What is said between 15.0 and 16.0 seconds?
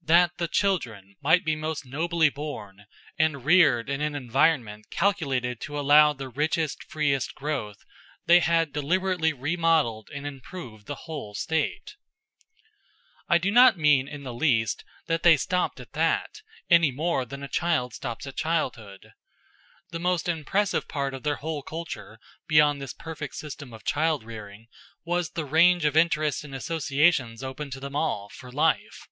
that they stopped at